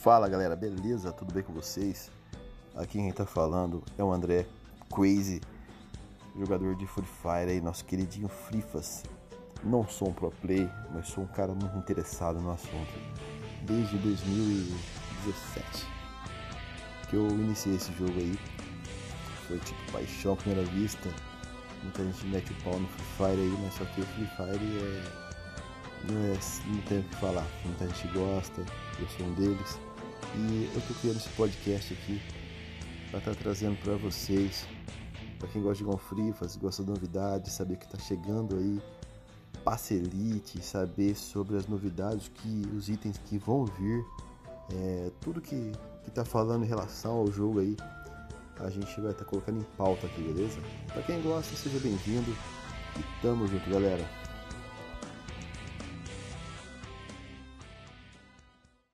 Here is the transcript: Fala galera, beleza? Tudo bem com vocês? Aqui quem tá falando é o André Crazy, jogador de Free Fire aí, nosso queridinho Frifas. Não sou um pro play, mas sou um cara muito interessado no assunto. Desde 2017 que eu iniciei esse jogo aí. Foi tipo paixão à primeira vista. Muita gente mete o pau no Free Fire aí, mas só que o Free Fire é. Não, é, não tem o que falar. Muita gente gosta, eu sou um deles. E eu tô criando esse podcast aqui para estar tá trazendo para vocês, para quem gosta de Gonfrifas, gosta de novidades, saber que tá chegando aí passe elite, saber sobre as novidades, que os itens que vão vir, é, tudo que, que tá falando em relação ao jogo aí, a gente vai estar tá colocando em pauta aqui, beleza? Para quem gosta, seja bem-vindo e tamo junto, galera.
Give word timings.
Fala 0.00 0.28
galera, 0.28 0.54
beleza? 0.54 1.12
Tudo 1.12 1.34
bem 1.34 1.42
com 1.42 1.52
vocês? 1.52 2.08
Aqui 2.76 2.98
quem 2.98 3.10
tá 3.10 3.26
falando 3.26 3.82
é 3.98 4.04
o 4.04 4.12
André 4.12 4.46
Crazy, 4.94 5.40
jogador 6.38 6.76
de 6.76 6.86
Free 6.86 7.04
Fire 7.04 7.50
aí, 7.50 7.60
nosso 7.60 7.84
queridinho 7.84 8.28
Frifas. 8.28 9.02
Não 9.64 9.84
sou 9.88 10.10
um 10.10 10.12
pro 10.12 10.30
play, 10.30 10.70
mas 10.94 11.08
sou 11.08 11.24
um 11.24 11.26
cara 11.26 11.52
muito 11.52 11.76
interessado 11.76 12.38
no 12.38 12.52
assunto. 12.52 12.92
Desde 13.62 13.98
2017 13.98 15.84
que 17.10 17.16
eu 17.16 17.26
iniciei 17.30 17.74
esse 17.74 17.92
jogo 17.94 18.12
aí. 18.12 18.38
Foi 19.48 19.58
tipo 19.58 19.92
paixão 19.92 20.34
à 20.34 20.36
primeira 20.36 20.64
vista. 20.70 21.08
Muita 21.82 22.04
gente 22.04 22.24
mete 22.26 22.52
o 22.52 22.62
pau 22.62 22.78
no 22.78 22.86
Free 22.86 23.04
Fire 23.16 23.40
aí, 23.40 23.58
mas 23.62 23.74
só 23.74 23.84
que 23.84 24.00
o 24.00 24.06
Free 24.06 24.28
Fire 24.36 24.78
é. 24.78 25.27
Não, 26.04 26.20
é, 26.24 26.38
não 26.66 26.80
tem 26.82 27.00
o 27.00 27.02
que 27.04 27.16
falar. 27.16 27.46
Muita 27.64 27.86
gente 27.88 28.08
gosta, 28.08 28.64
eu 28.98 29.08
sou 29.16 29.26
um 29.26 29.34
deles. 29.34 29.78
E 30.36 30.70
eu 30.74 30.80
tô 30.82 30.94
criando 30.94 31.16
esse 31.16 31.28
podcast 31.30 31.94
aqui 31.94 32.20
para 33.10 33.18
estar 33.20 33.34
tá 33.34 33.38
trazendo 33.42 33.76
para 33.82 33.96
vocês, 33.96 34.66
para 35.38 35.48
quem 35.48 35.62
gosta 35.62 35.82
de 35.82 35.84
Gonfrifas, 35.84 36.56
gosta 36.56 36.82
de 36.82 36.90
novidades, 36.90 37.52
saber 37.52 37.76
que 37.76 37.88
tá 37.88 37.98
chegando 37.98 38.56
aí 38.56 38.80
passe 39.68 39.94
elite, 39.94 40.62
saber 40.62 41.14
sobre 41.14 41.56
as 41.56 41.66
novidades, 41.66 42.28
que 42.28 42.62
os 42.74 42.88
itens 42.88 43.18
que 43.18 43.36
vão 43.36 43.66
vir, 43.66 44.04
é, 44.72 45.10
tudo 45.20 45.42
que, 45.42 45.72
que 46.04 46.10
tá 46.10 46.24
falando 46.24 46.64
em 46.64 46.66
relação 46.66 47.18
ao 47.18 47.30
jogo 47.30 47.60
aí, 47.60 47.76
a 48.60 48.70
gente 48.70 49.00
vai 49.00 49.12
estar 49.12 49.24
tá 49.24 49.30
colocando 49.30 49.60
em 49.60 49.66
pauta 49.76 50.06
aqui, 50.06 50.22
beleza? 50.22 50.58
Para 50.86 51.02
quem 51.02 51.20
gosta, 51.20 51.54
seja 51.54 51.78
bem-vindo 51.80 52.34
e 52.96 53.22
tamo 53.22 53.46
junto, 53.46 53.68
galera. 53.70 54.17